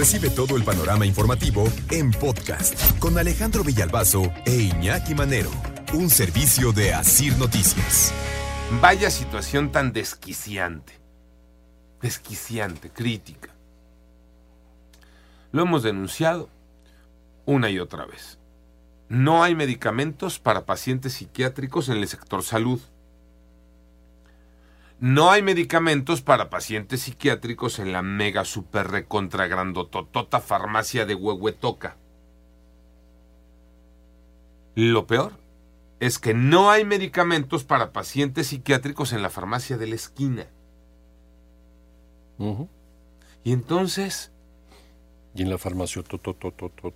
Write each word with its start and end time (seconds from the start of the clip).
Recibe 0.00 0.30
todo 0.30 0.56
el 0.56 0.64
panorama 0.64 1.04
informativo 1.04 1.62
en 1.90 2.10
podcast 2.10 2.98
con 3.00 3.18
Alejandro 3.18 3.62
Villalbazo 3.62 4.32
e 4.46 4.56
Iñaki 4.56 5.14
Manero, 5.14 5.50
un 5.92 6.08
servicio 6.08 6.72
de 6.72 6.94
Asir 6.94 7.36
Noticias. 7.36 8.10
Vaya 8.80 9.10
situación 9.10 9.70
tan 9.70 9.92
desquiciante, 9.92 10.94
desquiciante, 12.00 12.88
crítica. 12.88 13.54
Lo 15.52 15.64
hemos 15.64 15.82
denunciado 15.82 16.48
una 17.44 17.68
y 17.68 17.78
otra 17.78 18.06
vez. 18.06 18.38
No 19.10 19.42
hay 19.44 19.54
medicamentos 19.54 20.38
para 20.38 20.64
pacientes 20.64 21.12
psiquiátricos 21.12 21.90
en 21.90 21.98
el 21.98 22.08
sector 22.08 22.42
salud. 22.42 22.80
No 25.00 25.30
hay 25.30 25.40
medicamentos 25.40 26.20
para 26.20 26.50
pacientes 26.50 27.00
psiquiátricos 27.00 27.78
en 27.78 27.90
la 27.90 28.02
mega 28.02 28.44
super 28.44 28.88
recontra 28.88 29.46
grandototota 29.46 30.40
farmacia 30.40 31.06
de 31.06 31.14
Huehuetoca. 31.14 31.96
Lo 34.74 35.06
peor 35.06 35.32
es 36.00 36.18
que 36.18 36.34
no 36.34 36.70
hay 36.70 36.84
medicamentos 36.84 37.64
para 37.64 37.92
pacientes 37.92 38.48
psiquiátricos 38.48 39.14
en 39.14 39.22
la 39.22 39.30
farmacia 39.30 39.78
de 39.78 39.86
la 39.86 39.94
esquina. 39.94 40.46
Y 43.42 43.52
entonces... 43.52 44.32
Y 45.34 45.42
en 45.42 45.50
la 45.50 45.56
farmacia... 45.56 46.02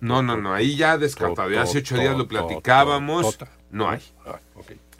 no, 0.01 0.21
no, 0.21 0.37
no, 0.37 0.53
ahí 0.53 0.75
ya 0.75 0.99
descartado. 0.99 1.59
Hace 1.59 1.79
ocho 1.79 1.97
días 1.97 2.15
lo 2.15 2.27
platicábamos. 2.27 3.39
No 3.71 3.89
hay. 3.89 4.01
Ah, 4.25 4.39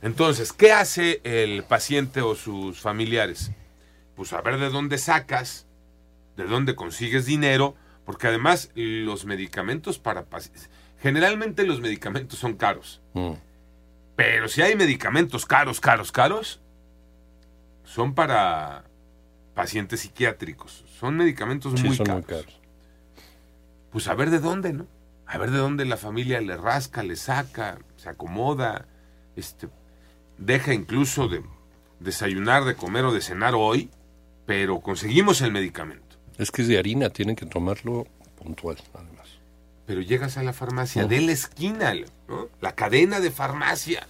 entonces, 0.01 0.53
¿qué 0.53 0.71
hace 0.71 1.21
el 1.23 1.63
paciente 1.63 2.21
o 2.21 2.35
sus 2.35 2.79
familiares? 2.79 3.51
Pues 4.15 4.33
a 4.33 4.41
ver 4.41 4.59
de 4.59 4.69
dónde 4.69 4.97
sacas, 4.97 5.67
de 6.37 6.45
dónde 6.45 6.75
consigues 6.75 7.25
dinero, 7.25 7.75
porque 8.05 8.27
además 8.27 8.71
los 8.75 9.25
medicamentos 9.25 9.99
para 9.99 10.25
pacientes, 10.25 10.69
generalmente 11.01 11.65
los 11.65 11.81
medicamentos 11.81 12.39
son 12.39 12.55
caros. 12.55 13.01
Mm. 13.13 13.33
Pero 14.15 14.47
si 14.47 14.61
hay 14.61 14.75
medicamentos 14.75 15.45
caros, 15.45 15.81
caros, 15.81 16.11
caros, 16.11 16.61
son 17.83 18.13
para 18.13 18.85
pacientes 19.53 20.01
psiquiátricos. 20.01 20.85
Son 20.99 21.17
medicamentos 21.17 21.73
muy, 21.81 21.97
caros. 21.97 22.13
muy 22.13 22.23
caros. 22.23 22.61
Pues 23.91 24.07
a 24.07 24.13
ver 24.13 24.29
de 24.29 24.39
dónde, 24.39 24.73
¿no? 24.73 24.87
A 25.25 25.37
ver 25.37 25.51
de 25.51 25.57
dónde 25.57 25.85
la 25.85 25.97
familia 25.97 26.39
le 26.41 26.55
rasca, 26.57 27.01
le 27.01 27.15
saca, 27.15 27.79
se 27.95 28.09
acomoda, 28.09 28.85
este, 29.35 29.67
deja 30.37 30.73
incluso 30.73 31.27
de 31.27 31.43
desayunar, 31.99 32.65
de 32.65 32.75
comer 32.75 33.05
o 33.05 33.13
de 33.13 33.21
cenar 33.21 33.55
hoy, 33.55 33.89
pero 34.45 34.79
conseguimos 34.81 35.41
el 35.41 35.51
medicamento. 35.51 36.03
Es 36.37 36.51
que 36.51 36.61
es 36.61 36.67
de 36.67 36.77
harina, 36.77 37.09
tienen 37.09 37.35
que 37.35 37.45
tomarlo 37.45 38.07
puntual, 38.37 38.77
además. 38.93 39.27
Pero 39.85 40.01
llegas 40.01 40.37
a 40.37 40.43
la 40.43 40.53
farmacia 40.53 41.05
de 41.05 41.21
la 41.21 41.31
esquina, 41.31 41.93
la 42.61 42.75
cadena 42.75 43.19
de 43.19 43.31
farmacia. 43.31 44.07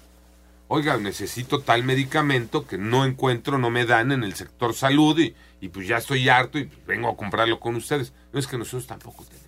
Oiga, 0.67 0.97
necesito 0.97 1.59
tal 1.59 1.83
medicamento 1.83 2.65
que 2.65 2.77
no 2.77 3.05
encuentro, 3.05 3.59
no 3.59 3.69
me 3.69 3.85
dan 3.85 4.11
en 4.11 4.23
el 4.23 4.33
sector 4.33 4.73
salud 4.73 5.19
y, 5.19 5.35
y 5.61 5.69
pues 5.69 5.87
ya 5.87 5.97
estoy 5.97 6.27
harto 6.27 6.57
y 6.57 6.65
pues 6.65 6.85
vengo 6.87 7.09
a 7.09 7.15
comprarlo 7.15 7.59
con 7.59 7.75
ustedes. 7.75 8.13
No 8.33 8.39
es 8.39 8.47
que 8.47 8.57
nosotros 8.57 8.87
tampoco 8.87 9.23
tenemos. 9.25 9.45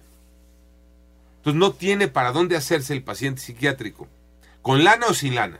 Entonces 1.37 1.59
no 1.59 1.71
tiene 1.71 2.07
para 2.07 2.31
dónde 2.31 2.55
hacerse 2.55 2.93
el 2.93 3.03
paciente 3.03 3.41
psiquiátrico. 3.41 4.07
¿Con 4.61 4.83
lana 4.83 5.07
o 5.07 5.13
sin 5.13 5.33
lana? 5.33 5.59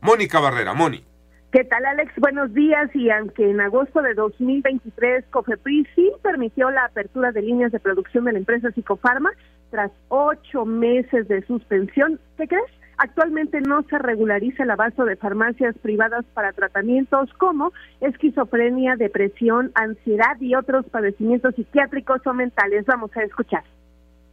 Mónica 0.00 0.40
Barrera, 0.40 0.74
Moni. 0.74 1.04
¿Qué 1.50 1.64
tal, 1.64 1.84
Alex? 1.86 2.12
Buenos 2.18 2.52
días. 2.52 2.94
Y 2.94 3.10
aunque 3.10 3.50
en 3.50 3.60
agosto 3.60 4.02
de 4.02 4.14
2023 4.14 5.24
COFEPRIS 5.30 5.88
sí 5.94 6.12
permitió 6.22 6.70
la 6.70 6.84
apertura 6.84 7.32
de 7.32 7.42
líneas 7.42 7.72
de 7.72 7.80
producción 7.80 8.24
de 8.24 8.32
la 8.32 8.38
empresa 8.38 8.70
Psicofarma, 8.70 9.30
tras 9.70 9.90
ocho 10.08 10.64
meses 10.64 11.26
de 11.28 11.42
suspensión, 11.46 12.20
¿qué 12.36 12.46
crees? 12.46 12.70
Actualmente 12.98 13.60
no 13.60 13.82
se 13.84 13.98
regulariza 13.98 14.64
el 14.64 14.70
abasto 14.70 15.04
de 15.04 15.16
farmacias 15.16 15.76
privadas 15.78 16.24
para 16.34 16.52
tratamientos 16.52 17.32
como 17.34 17.72
esquizofrenia, 18.00 18.96
depresión, 18.96 19.70
ansiedad 19.74 20.36
y 20.40 20.54
otros 20.54 20.84
padecimientos 20.86 21.54
psiquiátricos 21.54 22.26
o 22.26 22.34
mentales. 22.34 22.84
Vamos 22.86 23.16
a 23.16 23.22
escuchar. 23.22 23.62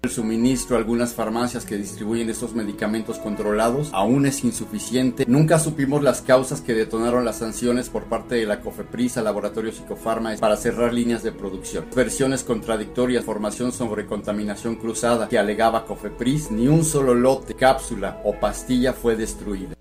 El 0.06 0.12
suministro 0.12 0.76
a 0.76 0.80
algunas 0.80 1.16
farmacias 1.16 1.66
que 1.66 1.78
distribuyen 1.78 2.30
estos 2.30 2.54
medicamentos 2.54 3.18
controlados 3.18 3.90
aún 3.92 4.28
es 4.28 4.44
insuficiente. 4.44 5.26
Nunca 5.28 5.58
supimos 5.58 6.04
las 6.04 6.22
causas 6.22 6.62
que 6.62 6.76
detonaron 6.76 7.26
las 7.26 7.40
sanciones 7.40 7.90
por 7.90 8.04
parte 8.04 8.36
de 8.36 8.46
la 8.46 8.62
COFEPRIS 8.62 9.18
al 9.18 9.24
laboratorio 9.24 9.72
Psicofarma 9.72 10.36
para 10.36 10.58
cerrar 10.58 10.94
líneas 10.94 11.24
de 11.24 11.32
producción. 11.32 11.88
Versiones 11.96 12.44
contradictorias, 12.44 13.26
formación 13.26 13.72
sobre 13.72 14.06
contaminación 14.06 14.76
cruzada 14.76 15.28
que 15.28 15.40
alegaba 15.40 15.88
COFEPRIS, 15.88 16.52
ni 16.52 16.68
un 16.68 16.86
solo 16.86 17.16
lote, 17.16 17.56
cápsula 17.56 18.22
o 18.24 18.40
pastilla 18.40 18.94
fue 18.94 19.16
destruida 19.16 19.76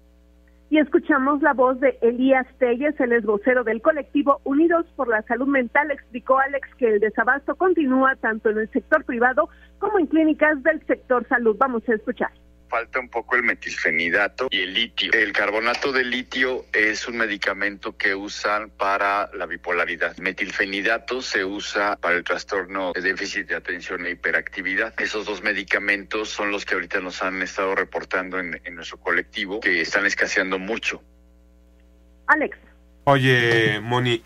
y 0.74 0.78
escuchamos 0.78 1.40
la 1.40 1.52
voz 1.52 1.78
de 1.78 1.96
Elías 2.02 2.48
Telles, 2.58 2.98
el 2.98 3.12
es 3.12 3.24
vocero 3.24 3.62
del 3.62 3.80
colectivo 3.80 4.40
Unidos 4.42 4.84
por 4.96 5.06
la 5.06 5.22
Salud 5.22 5.46
Mental. 5.46 5.88
Explicó 5.92 6.36
Alex 6.40 6.68
que 6.76 6.94
el 6.94 6.98
desabasto 6.98 7.54
continúa 7.54 8.16
tanto 8.16 8.50
en 8.50 8.58
el 8.58 8.68
sector 8.72 9.04
privado 9.04 9.48
como 9.78 10.00
en 10.00 10.08
clínicas 10.08 10.60
del 10.64 10.84
sector 10.86 11.28
salud. 11.28 11.54
Vamos 11.60 11.88
a 11.88 11.94
escuchar 11.94 12.32
falta 12.74 12.98
un 12.98 13.08
poco 13.08 13.36
el 13.36 13.44
metilfenidato 13.44 14.48
y 14.50 14.62
el 14.62 14.74
litio. 14.74 15.12
El 15.12 15.32
carbonato 15.32 15.92
de 15.92 16.02
litio 16.02 16.66
es 16.72 17.06
un 17.06 17.18
medicamento 17.18 17.96
que 17.96 18.16
usan 18.16 18.68
para 18.70 19.30
la 19.32 19.46
bipolaridad. 19.46 20.16
metilfenidato 20.16 21.22
se 21.22 21.44
usa 21.44 21.94
para 21.94 22.16
el 22.16 22.24
trastorno 22.24 22.92
de 22.92 23.00
déficit 23.00 23.46
de 23.46 23.54
atención 23.54 24.04
e 24.06 24.10
hiperactividad. 24.10 24.92
Esos 25.00 25.24
dos 25.24 25.40
medicamentos 25.40 26.30
son 26.30 26.50
los 26.50 26.64
que 26.64 26.74
ahorita 26.74 26.98
nos 26.98 27.22
han 27.22 27.42
estado 27.42 27.76
reportando 27.76 28.40
en, 28.40 28.60
en 28.64 28.74
nuestro 28.74 28.98
colectivo 28.98 29.60
que 29.60 29.80
están 29.80 30.04
escaseando 30.04 30.58
mucho. 30.58 31.00
Alex. 32.26 32.58
Oye, 33.04 33.78
Moni, 33.78 34.20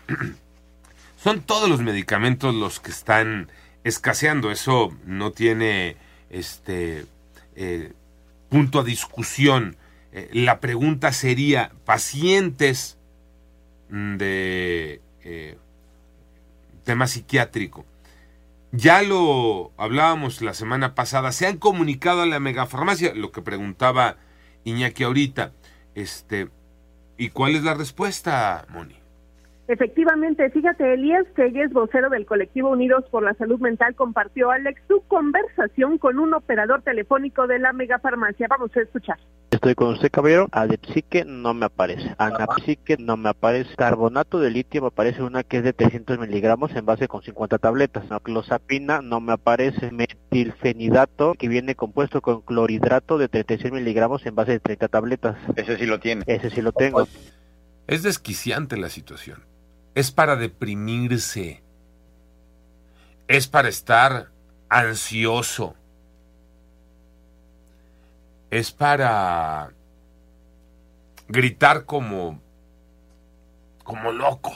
son 1.17 1.43
todos 1.43 1.69
los 1.69 1.83
medicamentos 1.83 2.55
los 2.55 2.79
que 2.79 2.89
están 2.89 3.51
escaseando. 3.83 4.49
Eso 4.49 4.97
no 5.05 5.33
tiene 5.33 5.97
este 6.31 7.05
eh, 7.55 7.91
punto 8.49 8.79
a 8.79 8.83
discusión. 8.83 9.77
Eh, 10.11 10.29
la 10.33 10.59
pregunta 10.59 11.11
sería, 11.13 11.71
pacientes 11.85 12.97
de 13.89 15.01
eh, 15.23 15.57
tema 16.83 17.07
psiquiátrico, 17.07 17.85
ya 18.71 19.01
lo 19.01 19.71
hablábamos 19.77 20.41
la 20.41 20.53
semana 20.53 20.93
pasada, 20.93 21.31
se 21.31 21.47
han 21.47 21.57
comunicado 21.57 22.21
a 22.21 22.27
la 22.27 22.39
megafarmacia, 22.39 23.13
lo 23.15 23.31
que 23.31 23.41
preguntaba 23.41 24.17
Iñaki 24.63 25.03
ahorita, 25.03 25.53
este, 25.95 26.49
¿y 27.17 27.29
cuál 27.29 27.55
es 27.55 27.63
la 27.63 27.73
respuesta, 27.73 28.67
Moni? 28.69 28.98
Efectivamente, 29.69 30.49
fíjate, 30.49 30.95
Elías 30.95 31.27
es 31.37 31.71
vocero 31.71 32.09
del 32.09 32.25
colectivo 32.25 32.71
Unidos 32.71 33.05
por 33.11 33.21
la 33.21 33.35
Salud 33.35 33.59
Mental, 33.59 33.93
compartió, 33.93 34.49
Alex, 34.49 34.81
su 34.87 35.03
conversación 35.07 35.99
con 35.99 36.17
un 36.17 36.33
operador 36.33 36.81
telefónico 36.81 37.45
de 37.45 37.59
la 37.59 37.71
megafarmacia. 37.71 38.47
Vamos 38.49 38.75
a 38.75 38.81
escuchar. 38.81 39.19
Estoy 39.51 39.75
con 39.75 39.89
usted, 39.89 40.09
caballero. 40.09 40.47
Adepsique 40.51 41.23
no 41.23 41.53
me 41.53 41.67
aparece. 41.67 42.15
Anapsique 42.17 42.97
no 42.97 43.15
me 43.15 43.29
aparece. 43.29 43.75
Carbonato 43.75 44.39
de 44.39 44.49
litio 44.49 44.81
me 44.81 44.87
aparece 44.87 45.21
una 45.21 45.43
que 45.43 45.57
es 45.57 45.63
de 45.63 45.73
300 45.73 46.17
miligramos 46.17 46.75
en 46.75 46.87
base 46.87 47.07
con 47.07 47.21
50 47.21 47.59
tabletas. 47.59 48.05
Clozapina 48.23 49.03
no 49.03 49.21
me 49.21 49.33
aparece. 49.33 49.91
Metilfenidato 49.91 51.35
que 51.35 51.47
viene 51.47 51.75
compuesto 51.75 52.21
con 52.21 52.41
clorhidrato 52.41 53.19
de 53.19 53.27
36 53.27 53.71
miligramos 53.71 54.25
en 54.25 54.33
base 54.33 54.53
de 54.53 54.61
30 54.61 54.87
tabletas. 54.87 55.37
Ese 55.55 55.77
sí 55.77 55.85
lo 55.85 55.99
tiene. 55.99 56.23
Ese 56.25 56.49
sí 56.49 56.63
lo 56.63 56.71
tengo. 56.71 57.07
Es 57.85 58.01
desquiciante 58.01 58.75
la 58.75 58.89
situación 58.89 59.48
es 59.99 60.11
para 60.11 60.37
deprimirse, 60.37 61.61
es 63.27 63.49
para 63.49 63.67
estar 63.67 64.31
ansioso, 64.69 65.75
es 68.49 68.71
para 68.71 69.73
gritar 71.27 71.83
como 71.83 72.39
como 73.83 74.13
loco. 74.13 74.55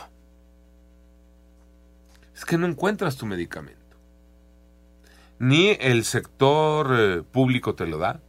Es 2.33 2.45
que 2.45 2.57
no 2.57 2.65
encuentras 2.65 3.17
tu 3.17 3.25
medicamento. 3.25 3.97
Ni 5.39 5.71
el 5.71 6.05
sector 6.05 6.87
eh, 6.97 7.21
público 7.21 7.75
te 7.75 7.85
lo 7.85 7.97
da. 7.97 8.21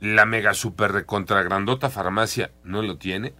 La 0.00 0.24
mega 0.24 0.54
super 0.54 0.92
recontra 0.92 1.42
grandota 1.42 1.90
farmacia 1.90 2.52
no 2.62 2.80
lo 2.80 2.96
tiene. 2.96 3.34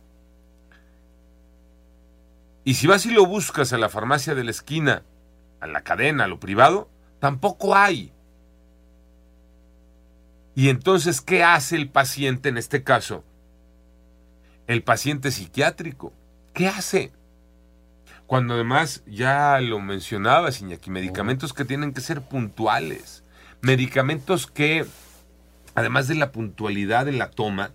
Y 2.65 2.75
si 2.75 2.87
vas 2.87 3.05
y 3.07 3.11
lo 3.11 3.27
buscas 3.27 3.73
a 3.73 3.79
la 3.79 3.91
farmacia 3.91 4.35
de 4.35 4.45
la 4.45 4.51
esquina, 4.51 5.03
a 5.61 5.67
la 5.67 5.83
cadena, 5.83 6.25
a 6.25 6.29
lo 6.29 6.41
privado, 6.41 6.89
tampoco 7.21 7.77
hay. 7.77 8.13
Y 10.55 10.69
entonces, 10.69 11.21
¿qué 11.21 11.43
hace 11.43 11.77
el 11.77 11.91
paciente 11.91 12.49
en 12.49 12.57
este 12.57 12.83
caso? 12.83 13.25
El 14.67 14.83
paciente 14.83 15.31
psiquiátrico. 15.31 16.13
¿Qué 16.55 16.69
hace? 16.69 17.13
Cuando 18.27 18.55
además, 18.55 19.03
ya 19.07 19.61
lo 19.61 19.81
mencionabas, 19.81 20.61
Iñaki, 20.61 20.91
medicamentos 20.91 21.53
que 21.53 21.65
tienen 21.65 21.93
que 21.93 22.01
ser 22.01 22.23
puntuales. 22.23 23.25
Medicamentos 23.61 24.47
que, 24.47 24.87
además 25.75 26.09
de 26.09 26.15
la 26.15 26.33
puntualidad 26.33 27.09
en 27.09 27.19
la 27.19 27.31
toma, 27.31 27.73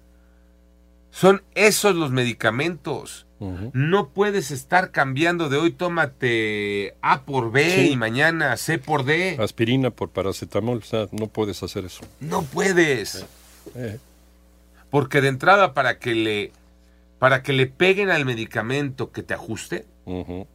son 1.11 1.43
esos 1.53 1.95
los 1.95 2.11
medicamentos. 2.11 3.27
No 3.39 4.09
puedes 4.09 4.51
estar 4.51 4.91
cambiando 4.91 5.47
de 5.47 5.57
hoy 5.57 5.71
tómate 5.71 6.95
A 7.01 7.23
por 7.23 7.51
B 7.51 7.87
y 7.87 7.95
mañana 7.95 8.57
C 8.57 8.79
por 8.79 9.05
D. 9.05 9.37
Aspirina 9.39 9.91
por 9.91 10.09
paracetamol, 10.09 10.79
o 10.79 10.81
sea, 10.81 11.07
no 11.11 11.27
puedes 11.27 11.63
hacer 11.63 11.85
eso. 11.85 12.01
No 12.19 12.43
puedes. 12.43 13.25
Eh. 13.75 13.97
Porque 14.89 15.21
de 15.21 15.29
entrada 15.29 15.73
para 15.73 15.99
que 15.99 16.15
le 16.15 16.51
para 17.19 17.43
que 17.43 17.53
le 17.53 17.67
peguen 17.67 18.09
al 18.09 18.25
medicamento 18.25 19.11
que 19.11 19.23
te 19.23 19.33
ajuste, 19.33 19.85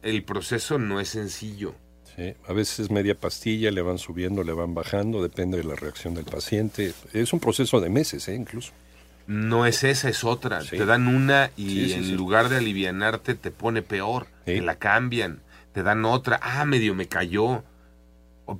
el 0.01 0.23
proceso 0.23 0.77
no 0.77 0.99
es 0.99 1.09
sencillo. 1.09 1.75
Sí, 2.15 2.33
a 2.47 2.53
veces 2.53 2.89
media 2.89 3.15
pastilla, 3.15 3.71
le 3.71 3.81
van 3.81 3.97
subiendo, 3.97 4.43
le 4.43 4.53
van 4.53 4.73
bajando, 4.73 5.21
depende 5.21 5.57
de 5.57 5.63
la 5.63 5.75
reacción 5.75 6.13
del 6.13 6.25
paciente. 6.25 6.93
Es 7.13 7.33
un 7.33 7.39
proceso 7.39 7.79
de 7.79 7.89
meses, 7.89 8.27
¿eh? 8.27 8.35
incluso. 8.35 8.71
No 9.27 9.65
es 9.65 9.83
esa, 9.83 10.09
es 10.09 10.23
otra. 10.23 10.59
Te 10.59 10.85
dan 10.85 11.07
una 11.07 11.51
y 11.57 11.93
en 11.93 12.15
lugar 12.15 12.49
de 12.49 12.57
alivianarte 12.57 13.35
te 13.35 13.51
pone 13.51 13.81
peor. 13.81 14.27
Te 14.45 14.61
la 14.61 14.75
cambian. 14.75 15.41
Te 15.73 15.83
dan 15.83 16.05
otra. 16.05 16.39
Ah, 16.41 16.65
medio 16.65 16.93
me 16.93 17.07
cayó. 17.07 17.63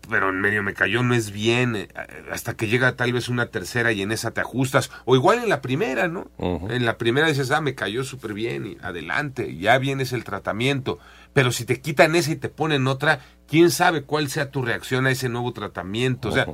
pero 0.09 0.29
en 0.29 0.41
medio 0.41 0.63
me 0.63 0.73
cayó 0.73 1.03
no 1.03 1.13
es 1.13 1.29
bien. 1.29 1.75
Eh, 1.75 1.87
hasta 2.31 2.55
que 2.55 2.67
llega 2.67 2.95
tal 2.95 3.13
vez 3.13 3.29
una 3.29 3.47
tercera 3.47 3.91
y 3.91 4.01
en 4.01 4.11
esa 4.11 4.31
te 4.31 4.41
ajustas. 4.41 4.89
O 5.05 5.15
igual 5.15 5.37
en 5.37 5.49
la 5.49 5.61
primera, 5.61 6.07
¿no? 6.07 6.31
En 6.39 6.83
la 6.85 6.97
primera 6.97 7.27
dices, 7.27 7.51
ah, 7.51 7.61
me 7.61 7.75
cayó 7.75 8.03
súper 8.03 8.33
bien 8.33 8.65
y 8.65 8.77
adelante. 8.81 9.55
Ya 9.55 9.77
vienes 9.77 10.13
el 10.13 10.23
tratamiento. 10.23 10.97
Pero 11.33 11.51
si 11.51 11.65
te 11.65 11.79
quitan 11.79 12.15
esa 12.15 12.31
y 12.31 12.37
te 12.37 12.49
ponen 12.49 12.87
otra, 12.87 13.19
quién 13.47 13.69
sabe 13.69 14.01
cuál 14.01 14.29
sea 14.29 14.49
tu 14.49 14.63
reacción 14.63 15.05
a 15.05 15.11
ese 15.11 15.29
nuevo 15.29 15.53
tratamiento. 15.53 16.29
O 16.29 16.31
sea, 16.31 16.47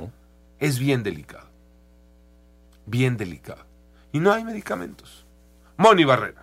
es 0.60 0.80
bien 0.80 1.02
delicado. 1.02 1.50
Bien 2.86 3.16
delicado 3.16 3.71
y 4.12 4.20
no 4.20 4.32
hay 4.32 4.44
medicamentos. 4.44 5.26
Moni 5.78 6.04
Barrera. 6.04 6.42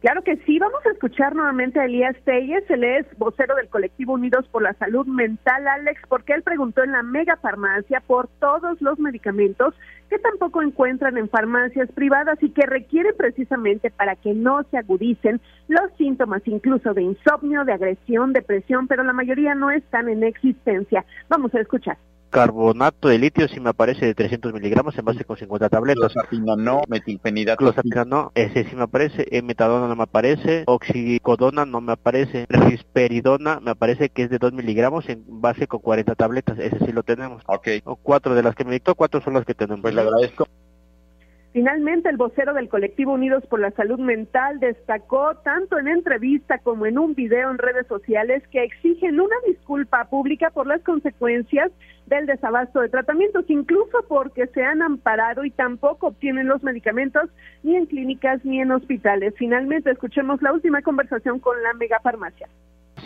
Claro 0.00 0.22
que 0.22 0.36
sí, 0.46 0.60
vamos 0.60 0.78
a 0.86 0.90
escuchar 0.90 1.34
nuevamente 1.34 1.80
a 1.80 1.86
Elías 1.86 2.14
Telles, 2.24 2.62
él 2.70 2.84
es 2.84 3.04
vocero 3.18 3.56
del 3.56 3.68
colectivo 3.68 4.12
Unidos 4.12 4.46
por 4.46 4.62
la 4.62 4.72
Salud 4.74 5.04
Mental, 5.08 5.66
Alex, 5.66 6.00
porque 6.08 6.34
él 6.34 6.44
preguntó 6.44 6.84
en 6.84 6.92
la 6.92 7.02
mega 7.02 7.36
farmacia 7.38 8.00
por 8.06 8.28
todos 8.38 8.80
los 8.80 9.00
medicamentos 9.00 9.74
que 10.08 10.20
tampoco 10.20 10.62
encuentran 10.62 11.18
en 11.18 11.28
farmacias 11.28 11.90
privadas 11.90 12.40
y 12.40 12.50
que 12.50 12.64
requieren 12.64 13.14
precisamente 13.16 13.90
para 13.90 14.14
que 14.14 14.34
no 14.34 14.62
se 14.70 14.78
agudicen 14.78 15.40
los 15.66 15.90
síntomas 15.98 16.42
incluso 16.46 16.94
de 16.94 17.02
insomnio, 17.02 17.64
de 17.64 17.72
agresión, 17.72 18.32
depresión, 18.32 18.86
pero 18.86 19.02
la 19.02 19.12
mayoría 19.12 19.56
no 19.56 19.72
están 19.72 20.08
en 20.08 20.22
existencia. 20.22 21.04
Vamos 21.28 21.52
a 21.56 21.60
escuchar 21.60 21.98
carbonato 22.28 23.08
de 23.08 23.18
litio 23.18 23.48
si 23.48 23.60
me 23.60 23.70
aparece 23.70 24.06
de 24.06 24.14
300 24.14 24.52
miligramos 24.52 24.96
en 24.98 25.04
base 25.04 25.24
con 25.24 25.36
50 25.36 25.68
tabletas. 25.68 26.12
Clozapina 26.12 26.56
no, 26.56 26.82
metilfenidato. 26.88 27.58
Clozapina 27.58 28.04
no, 28.04 28.32
ese 28.34 28.64
sí 28.64 28.76
me 28.76 28.84
aparece, 28.84 29.26
eh, 29.30 29.42
metadona 29.42 29.88
no 29.88 29.96
me 29.96 30.04
aparece, 30.04 30.64
oxicodona 30.66 31.64
no 31.66 31.80
me 31.80 31.92
aparece, 31.92 32.46
risperidona 32.48 33.60
me 33.60 33.70
aparece 33.70 34.08
que 34.10 34.24
es 34.24 34.30
de 34.30 34.38
2 34.38 34.52
miligramos 34.52 35.08
en 35.08 35.24
base 35.26 35.66
con 35.66 35.80
40 35.80 36.14
tabletas, 36.14 36.58
ese 36.58 36.78
sí 36.84 36.92
lo 36.92 37.02
tenemos. 37.02 37.42
Ok. 37.46 37.68
O 37.84 37.96
cuatro 37.96 38.34
de 38.34 38.42
las 38.42 38.54
que 38.54 38.64
me 38.64 38.72
dictó, 38.72 38.94
cuatro 38.94 39.20
son 39.20 39.34
las 39.34 39.44
que 39.44 39.54
tenemos. 39.54 39.82
Pues 39.82 39.94
le 39.94 40.02
agradezco. 40.02 40.46
Finalmente, 41.52 42.10
el 42.10 42.18
vocero 42.18 42.52
del 42.52 42.68
colectivo 42.68 43.14
Unidos 43.14 43.44
por 43.46 43.58
la 43.58 43.70
Salud 43.70 43.98
Mental 43.98 44.60
destacó 44.60 45.34
tanto 45.36 45.78
en 45.78 45.88
entrevista 45.88 46.58
como 46.58 46.84
en 46.84 46.98
un 46.98 47.14
video 47.14 47.50
en 47.50 47.56
redes 47.56 47.86
sociales 47.86 48.42
que 48.48 48.64
exigen 48.64 49.18
una 49.18 49.36
disculpa 49.46 50.04
pública 50.10 50.50
por 50.50 50.66
las 50.66 50.82
consecuencias 50.82 51.72
del 52.06 52.26
desabasto 52.26 52.80
de 52.80 52.90
tratamientos, 52.90 53.46
incluso 53.48 54.04
porque 54.08 54.46
se 54.48 54.62
han 54.62 54.82
amparado 54.82 55.44
y 55.44 55.50
tampoco 55.50 56.08
obtienen 56.08 56.48
los 56.48 56.62
medicamentos 56.62 57.30
ni 57.62 57.76
en 57.76 57.86
clínicas 57.86 58.44
ni 58.44 58.60
en 58.60 58.70
hospitales. 58.70 59.34
Finalmente, 59.38 59.90
escuchemos 59.90 60.42
la 60.42 60.52
última 60.52 60.82
conversación 60.82 61.38
con 61.38 61.62
la 61.62 61.72
megafarmacia 61.74 62.48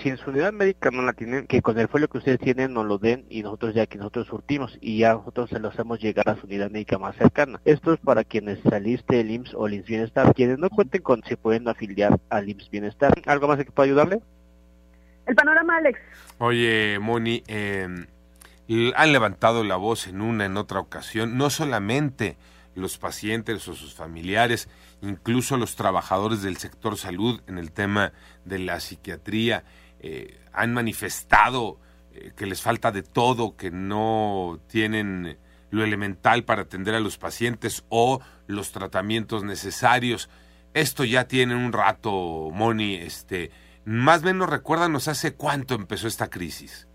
si 0.03 0.09
en 0.09 0.17
su 0.17 0.31
unidad 0.31 0.53
médica 0.53 0.91
no 0.91 1.03
la 1.03 1.13
tienen, 1.13 1.47
que 1.47 1.63
con 1.63 1.79
el 1.79 1.87
folio 1.87 2.09
que 2.09 2.19
ustedes 2.19 2.41
tienen 2.41 2.73
nos 2.73 2.87
lo 2.87 2.99
den 2.99 3.25
y 3.31 3.43
nosotros 3.43 3.75
ya 3.75 3.87
que 3.87 3.99
nosotros 3.99 4.27
surtimos 4.27 4.77
y 4.81 4.99
ya 4.99 5.15
nosotros 5.15 5.51
se 5.51 5.61
lo 5.61 5.69
hacemos 5.69 6.01
llegar 6.01 6.29
a 6.29 6.37
su 6.37 6.47
unidad 6.47 6.71
médica 6.71 6.99
más 6.99 7.15
cercana. 7.17 7.61
Esto 7.65 7.93
es 7.93 8.01
para 8.01 8.25
quienes 8.25 8.59
saliste 8.69 9.17
del 9.17 9.31
IMSS 9.31 9.55
o 9.55 9.67
el 9.67 9.75
IMSS 9.75 9.87
Bienestar, 9.87 10.35
quienes 10.35 10.59
no 10.59 10.71
cuenten 10.71 11.03
con 11.03 11.23
si 11.25 11.37
pueden 11.37 11.69
afiliar 11.69 12.19
al 12.31 12.49
IMSS 12.49 12.71
Bienestar. 12.71 13.13
¿Algo 13.27 13.47
más 13.47 13.59
que 13.59 13.71
pueda 13.71 13.87
ayudarle? 13.87 14.21
El 15.27 15.37
panorama, 15.37 15.77
Alex. 15.77 16.01
Oye, 16.39 16.99
Moni, 17.01 17.45
eh, 17.47 17.89
han 18.97 19.13
levantado 19.13 19.63
la 19.63 19.77
voz 19.77 20.09
en 20.09 20.21
una, 20.21 20.47
en 20.47 20.57
otra 20.57 20.81
ocasión, 20.81 21.37
no 21.37 21.49
solamente 21.49 22.37
los 22.75 22.99
pacientes 22.99 23.69
o 23.69 23.75
sus 23.75 23.95
familiares, 23.95 24.69
incluso 25.01 25.57
los 25.57 25.77
trabajadores 25.77 26.43
del 26.43 26.57
sector 26.57 26.97
salud 26.97 27.41
en 27.47 27.59
el 27.59 27.71
tema 27.71 28.13
de 28.45 28.59
la 28.59 28.81
psiquiatría 28.81 29.63
eh, 30.03 30.41
han 30.53 30.75
manifestado 30.75 31.79
eh, 32.13 32.33
que 32.37 32.47
les 32.47 32.61
falta 32.61 32.93
de 32.93 33.03
todo, 33.03 33.57
que 33.57 33.71
no 33.71 34.61
tienen 34.67 35.39
lo 35.71 35.83
elemental 35.83 36.45
para 36.45 36.63
atender 36.63 36.95
a 36.95 37.01
los 37.01 37.17
pacientes 37.17 37.85
o 37.89 38.21
los 38.47 38.73
tratamientos 38.73 39.45
necesarios. 39.45 40.29
Esto 40.75 41.05
ya 41.05 41.27
tiene 41.27 41.55
un 41.55 41.73
rato, 41.73 42.51
Moni. 42.53 42.97
Este, 42.97 43.51
más 43.85 44.23
o 44.23 44.27
menos 44.27 44.51
recuérdanos 44.51 45.09
hace 45.09 45.35
cuánto 45.35 45.75
empezó 45.75 46.09
esta 46.09 46.29
crisis. 46.29 46.87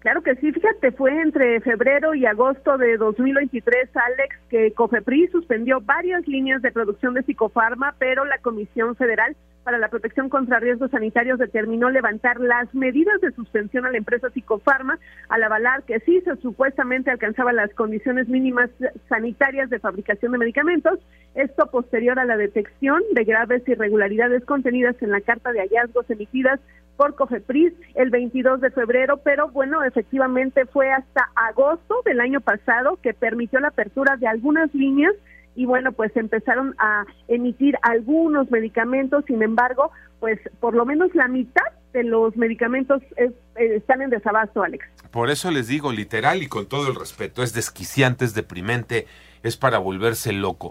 Claro 0.00 0.22
que 0.22 0.34
sí, 0.36 0.50
fíjate, 0.50 0.90
fue 0.92 1.12
entre 1.20 1.60
febrero 1.60 2.12
y 2.14 2.26
agosto 2.26 2.76
de 2.76 2.96
2023, 2.96 3.88
Alex, 3.94 4.36
que 4.48 4.72
COFEPRIS 4.72 5.30
suspendió 5.30 5.80
varias 5.80 6.26
líneas 6.26 6.60
de 6.60 6.72
producción 6.72 7.14
de 7.14 7.22
psicofarma, 7.22 7.94
pero 8.00 8.24
la 8.24 8.38
Comisión 8.38 8.96
Federal 8.96 9.36
para 9.64 9.78
la 9.78 9.88
Protección 9.88 10.28
contra 10.28 10.60
Riesgos 10.60 10.90
Sanitarios 10.90 11.38
determinó 11.38 11.90
levantar 11.90 12.40
las 12.40 12.74
medidas 12.74 13.20
de 13.20 13.32
suspensión 13.32 13.86
a 13.86 13.90
la 13.90 13.98
empresa 13.98 14.30
Psicofarma 14.30 14.98
al 15.28 15.42
avalar 15.42 15.82
que 15.84 16.00
sí 16.00 16.20
se 16.22 16.36
supuestamente 16.36 17.10
alcanzaba 17.10 17.52
las 17.52 17.72
condiciones 17.74 18.28
mínimas 18.28 18.70
sanitarias 19.08 19.70
de 19.70 19.78
fabricación 19.78 20.32
de 20.32 20.38
medicamentos, 20.38 20.98
esto 21.34 21.66
posterior 21.66 22.18
a 22.18 22.24
la 22.24 22.36
detección 22.36 23.02
de 23.12 23.24
graves 23.24 23.66
irregularidades 23.66 24.44
contenidas 24.44 24.96
en 25.00 25.10
la 25.10 25.20
carta 25.20 25.52
de 25.52 25.60
hallazgos 25.60 26.10
emitidas 26.10 26.60
por 26.96 27.14
COFEPRIS 27.14 27.72
el 27.94 28.10
22 28.10 28.60
de 28.60 28.70
febrero, 28.70 29.18
pero 29.24 29.48
bueno, 29.48 29.82
efectivamente 29.82 30.66
fue 30.66 30.90
hasta 30.92 31.30
agosto 31.34 32.02
del 32.04 32.20
año 32.20 32.40
pasado 32.40 32.98
que 33.02 33.14
permitió 33.14 33.60
la 33.60 33.68
apertura 33.68 34.16
de 34.16 34.26
algunas 34.26 34.74
líneas 34.74 35.12
y 35.54 35.66
bueno, 35.66 35.92
pues 35.92 36.16
empezaron 36.16 36.74
a 36.78 37.04
emitir 37.28 37.76
algunos 37.82 38.50
medicamentos, 38.50 39.24
sin 39.26 39.42
embargo, 39.42 39.90
pues 40.20 40.38
por 40.60 40.74
lo 40.74 40.86
menos 40.86 41.14
la 41.14 41.28
mitad 41.28 41.64
de 41.92 42.04
los 42.04 42.36
medicamentos 42.36 43.02
eh, 43.16 43.32
están 43.56 44.02
en 44.02 44.10
desabasto, 44.10 44.62
Alex. 44.62 44.84
Por 45.10 45.30
eso 45.30 45.50
les 45.50 45.68
digo 45.68 45.92
literal 45.92 46.42
y 46.42 46.48
con 46.48 46.66
todo 46.66 46.88
el 46.88 46.94
respeto, 46.94 47.42
es 47.42 47.52
desquiciante, 47.52 48.24
es 48.24 48.34
deprimente, 48.34 49.06
es 49.42 49.56
para 49.56 49.78
volverse 49.78 50.32
loco. 50.32 50.70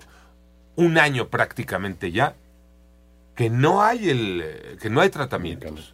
Un 0.76 0.98
año 0.98 1.28
prácticamente 1.28 2.12
ya 2.12 2.34
que 3.36 3.50
no 3.50 3.82
hay 3.82 4.10
el 4.10 4.78
que 4.82 4.90
no 4.90 5.02
hay 5.02 5.10
tratamientos. 5.10 5.94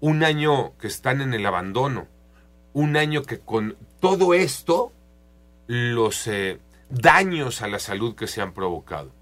Un 0.00 0.24
año 0.24 0.76
que 0.78 0.86
están 0.86 1.20
en 1.20 1.34
el 1.34 1.44
abandono. 1.46 2.06
Un 2.72 2.96
año 2.96 3.22
que 3.22 3.38
con 3.38 3.76
todo 4.00 4.34
esto 4.34 4.92
los 5.66 6.26
eh, 6.26 6.58
daños 6.90 7.62
a 7.62 7.68
la 7.68 7.78
salud 7.78 8.14
que 8.14 8.26
se 8.26 8.40
han 8.40 8.52
provocado. 8.52 9.12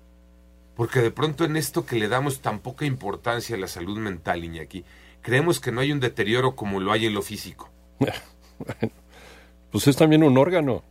Porque 0.74 1.00
de 1.00 1.10
pronto 1.10 1.44
en 1.44 1.56
esto 1.56 1.84
que 1.84 1.96
le 1.96 2.08
damos 2.08 2.40
tan 2.40 2.60
poca 2.60 2.86
importancia 2.86 3.56
a 3.56 3.58
la 3.58 3.68
salud 3.68 3.98
mental, 3.98 4.44
Iñaki, 4.44 4.84
creemos 5.22 5.60
que 5.60 5.72
no 5.72 5.80
hay 5.80 5.92
un 5.92 6.00
deterioro 6.00 6.54
como 6.54 6.80
lo 6.80 6.92
hay 6.92 7.06
en 7.06 7.14
lo 7.14 7.22
físico. 7.22 7.68
pues 9.72 9.86
es 9.86 9.96
también 9.96 10.22
un 10.22 10.38
órgano. 10.38 10.82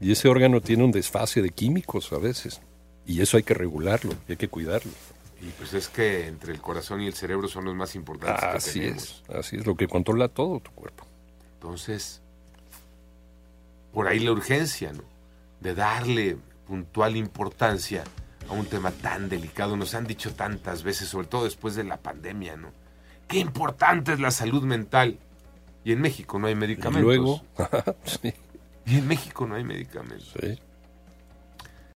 Y 0.00 0.12
ese 0.12 0.28
órgano 0.28 0.60
tiene 0.60 0.84
un 0.84 0.92
desfase 0.92 1.42
de 1.42 1.50
químicos 1.50 2.12
a 2.12 2.18
veces. 2.18 2.60
Y 3.06 3.22
eso 3.22 3.38
hay 3.38 3.42
que 3.42 3.54
regularlo, 3.54 4.12
y 4.28 4.32
hay 4.32 4.36
que 4.36 4.48
cuidarlo. 4.48 4.92
Y 5.40 5.46
pues 5.52 5.72
es 5.72 5.88
que 5.88 6.26
entre 6.26 6.52
el 6.52 6.60
corazón 6.60 7.00
y 7.00 7.06
el 7.06 7.14
cerebro 7.14 7.48
son 7.48 7.64
los 7.64 7.74
más 7.74 7.94
importantes. 7.94 8.44
Así 8.44 8.84
es, 8.84 9.22
así 9.34 9.56
es 9.56 9.66
lo 9.66 9.76
que 9.76 9.88
controla 9.88 10.28
todo 10.28 10.60
tu 10.60 10.70
cuerpo. 10.72 11.06
Entonces, 11.54 12.20
por 13.92 14.06
ahí 14.06 14.18
la 14.18 14.32
urgencia, 14.32 14.92
¿no? 14.92 15.02
De 15.60 15.74
darle 15.74 16.38
puntual 16.66 17.16
importancia 17.16 18.04
a 18.48 18.52
un 18.52 18.66
tema 18.66 18.90
tan 18.90 19.28
delicado. 19.28 19.76
Nos 19.76 19.94
han 19.94 20.06
dicho 20.06 20.34
tantas 20.34 20.82
veces, 20.82 21.08
sobre 21.08 21.26
todo 21.26 21.44
después 21.44 21.74
de 21.74 21.84
la 21.84 21.98
pandemia, 21.98 22.56
¿no? 22.56 22.72
Qué 23.26 23.38
importante 23.38 24.12
es 24.12 24.20
la 24.20 24.30
salud 24.30 24.62
mental. 24.62 25.18
Y 25.84 25.92
en 25.92 26.00
México 26.00 26.38
no 26.38 26.46
hay 26.46 26.54
medicamentos. 26.54 27.02
luego, 27.02 27.42
Y 28.86 28.96
en 28.96 29.06
México 29.06 29.46
no 29.46 29.54
hay 29.54 29.64
medicamentos. 29.64 30.32